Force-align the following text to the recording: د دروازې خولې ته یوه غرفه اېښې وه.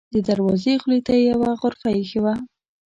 د 0.13 0.15
دروازې 0.27 0.73
خولې 0.81 0.99
ته 1.07 1.13
یوه 1.29 1.49
غرفه 1.61 1.89
اېښې 1.97 2.19
وه. 2.23 2.33